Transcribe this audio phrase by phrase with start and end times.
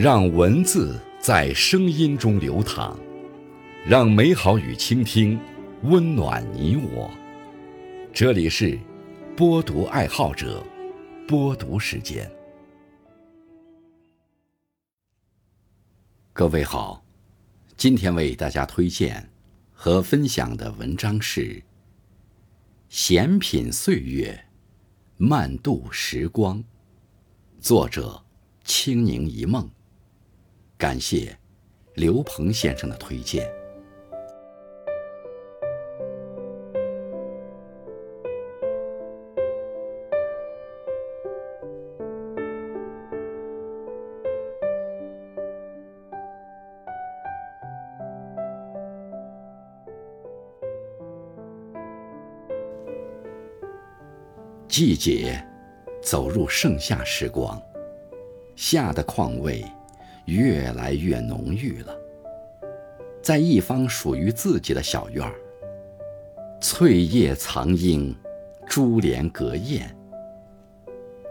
[0.00, 2.96] 让文字在声音中流淌，
[3.84, 5.36] 让美好与倾听
[5.82, 7.10] 温暖你我。
[8.12, 8.78] 这里是
[9.36, 10.64] 播读爱好者
[11.26, 12.30] 播读时间。
[16.32, 17.04] 各位好，
[17.76, 19.28] 今天为大家推荐
[19.72, 21.40] 和分享的文章是
[22.88, 24.44] 《闲品岁月，
[25.16, 26.58] 慢度时光》，
[27.58, 28.22] 作者
[28.62, 29.68] 清宁一梦。
[30.78, 31.36] 感谢
[31.94, 33.52] 刘鹏先生的推荐。
[54.68, 55.44] 季节
[56.00, 57.60] 走入盛夏时光，
[58.54, 59.64] 夏的况味。
[60.28, 61.96] 越来越浓郁了。
[63.22, 65.34] 在一方属于自己的小院儿，
[66.60, 68.14] 翠叶藏莺，
[68.66, 69.94] 珠帘隔燕。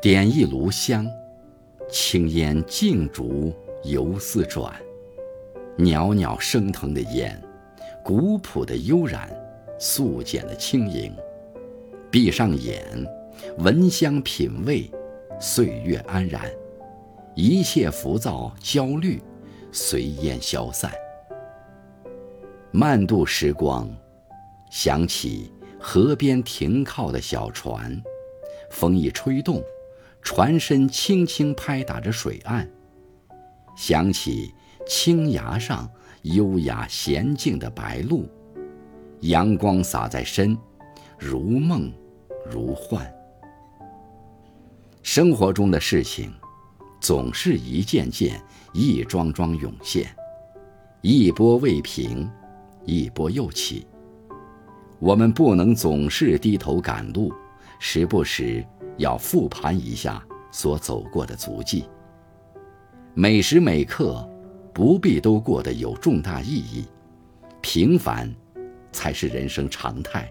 [0.00, 1.06] 点一炉香，
[1.90, 3.52] 青烟静烛
[3.84, 4.74] 游丝转，
[5.76, 7.38] 袅袅升腾的烟，
[8.02, 9.28] 古朴的悠然，
[9.78, 11.14] 素简的轻盈。
[12.10, 12.82] 闭上眼，
[13.58, 14.90] 闻香品味，
[15.38, 16.42] 岁月安然。
[17.36, 19.22] 一切浮躁焦虑，
[19.70, 20.90] 随烟消散。
[22.70, 23.86] 慢度时光，
[24.70, 28.02] 想起河边停靠的小船，
[28.70, 29.62] 风一吹动，
[30.22, 32.66] 船身轻轻拍打着水岸。
[33.76, 34.54] 想起
[34.86, 35.86] 青崖上
[36.22, 38.26] 优雅娴静的白鹭，
[39.20, 40.56] 阳光洒在身，
[41.18, 41.92] 如梦
[42.50, 43.06] 如幻。
[45.02, 46.32] 生活中的事情。
[47.06, 50.12] 总是一件件、一桩桩涌现，
[51.02, 52.28] 一波未平，
[52.84, 53.86] 一波又起。
[54.98, 57.32] 我们不能总是低头赶路，
[57.78, 61.88] 时不时要复盘一下所走过的足迹。
[63.14, 64.28] 每时每刻，
[64.74, 66.86] 不必都过得有重大意义，
[67.60, 68.34] 平凡
[68.90, 70.28] 才是人生常态，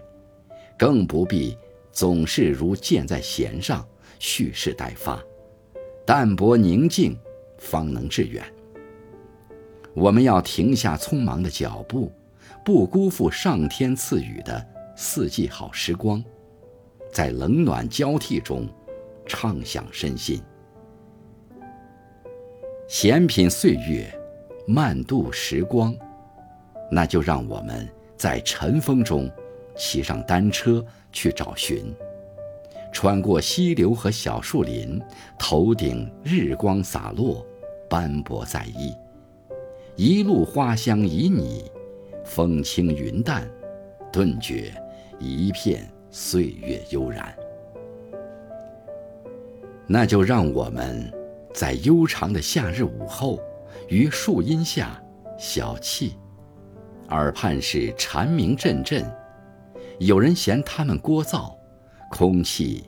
[0.78, 1.56] 更不必
[1.90, 3.82] 总是如箭在弦上，
[4.18, 5.18] 蓄势待发。
[6.06, 7.18] 淡泊宁静，
[7.58, 8.40] 方能致远。
[9.92, 12.12] 我们要停下匆忙的脚步，
[12.64, 16.22] 不辜负上天赐予的四季好时光，
[17.12, 18.68] 在冷暖交替中，
[19.26, 20.40] 畅享身心。
[22.86, 24.08] 闲品岁月，
[24.64, 25.92] 慢度时光，
[26.88, 29.28] 那就让我们在晨风中，
[29.76, 31.92] 骑上单车去找寻。
[32.92, 35.00] 穿过溪流和小树林，
[35.38, 37.44] 头顶日光洒落，
[37.88, 38.94] 斑驳在意。
[39.96, 41.64] 一路花香旖旎，
[42.24, 43.48] 风轻云淡，
[44.12, 44.72] 顿觉
[45.18, 47.34] 一片岁月悠然。
[49.86, 51.10] 那就让我们
[51.54, 53.38] 在悠长的夏日午后，
[53.88, 55.02] 于树荫下
[55.38, 56.12] 小憩，
[57.08, 59.04] 耳畔是蝉鸣阵阵。
[59.98, 61.55] 有人嫌它们聒噪。
[62.10, 62.84] 空气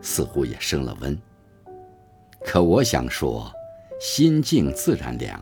[0.00, 1.16] 似乎也升了温，
[2.44, 3.52] 可我想说，
[4.00, 5.40] 心静自然凉。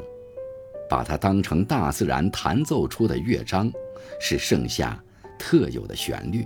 [0.88, 3.70] 把它当成大自然弹奏出的乐章，
[4.20, 5.00] 是盛夏
[5.38, 6.44] 特有的旋律，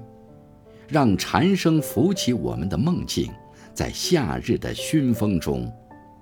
[0.87, 3.33] 让蝉声拂起我们的梦境，
[3.73, 5.73] 在夏日的熏风中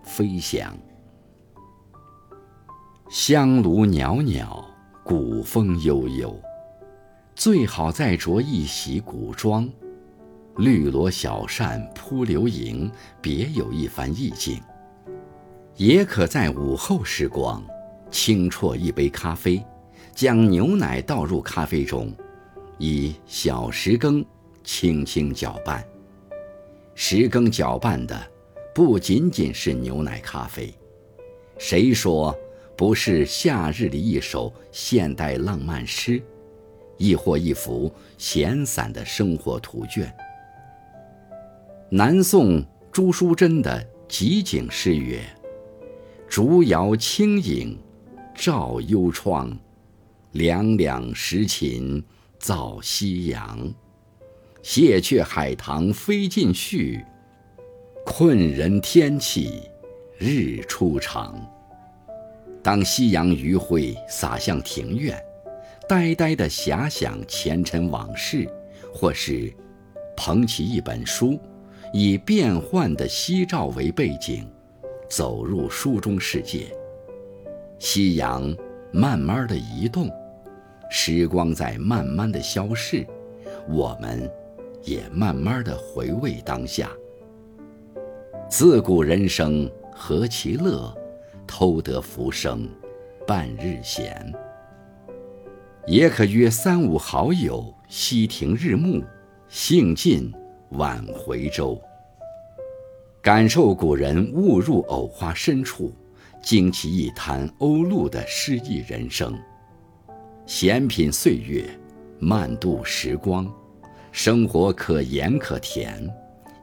[0.04, 0.72] 飞翔。
[3.10, 4.64] 香炉袅袅，
[5.02, 6.40] 古风悠悠，
[7.34, 9.68] 最好再着一袭古装。
[10.56, 12.90] 绿萝小扇扑流萤，
[13.20, 14.60] 别有一番意境。
[15.76, 17.64] 也可在午后时光，
[18.10, 19.64] 轻啜一杯咖啡，
[20.14, 22.12] 将牛奶倒入咖啡中，
[22.76, 24.24] 以小石羹
[24.62, 25.82] 轻轻搅拌。
[26.94, 28.14] 石羹搅拌的
[28.74, 30.72] 不仅仅是牛奶咖啡，
[31.56, 32.36] 谁说
[32.76, 36.22] 不是夏日里一首现代浪漫诗，
[36.98, 40.14] 亦或一幅闲散的生活图卷？
[41.94, 45.22] 南宋朱淑珍的集景诗曰
[46.26, 47.78] ：“竹摇清影
[48.34, 49.54] 照幽窗，
[50.30, 52.02] 两两时琴
[52.38, 53.70] 造夕阳。
[54.62, 57.04] 谢却海棠飞尽絮，
[58.06, 59.60] 困人天气
[60.16, 61.38] 日初长。”
[62.64, 65.22] 当夕阳余晖洒向庭院，
[65.86, 68.48] 呆呆地遐想前尘往事，
[68.94, 69.52] 或是
[70.16, 71.38] 捧起一本书。
[71.92, 74.48] 以变幻的夕照为背景，
[75.10, 76.74] 走入书中世界，
[77.78, 78.56] 夕阳
[78.90, 80.10] 慢慢的移动，
[80.90, 83.06] 时光在慢慢的消逝，
[83.68, 84.30] 我们
[84.82, 86.90] 也慢慢的回味当下。
[88.48, 90.94] 自古人生何其乐，
[91.46, 92.66] 偷得浮生
[93.26, 94.32] 半日闲。
[95.86, 99.04] 也可约三五好友，西亭日暮，
[99.48, 100.32] 兴尽
[100.72, 101.80] 晚回舟。
[103.20, 105.92] 感受古人误入藕花深处，
[106.42, 109.38] 惊起一滩鸥鹭的诗意人生。
[110.46, 111.68] 闲品岁月，
[112.18, 113.50] 慢度时光，
[114.10, 116.08] 生活可盐可甜，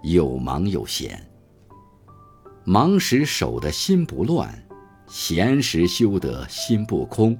[0.03, 1.25] 有忙有闲。
[2.65, 4.53] 忙时守得心不乱，
[5.07, 7.37] 闲时修得心不空。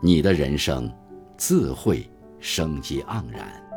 [0.00, 0.90] 你的人生，
[1.36, 2.08] 自会
[2.40, 3.67] 生机盎然。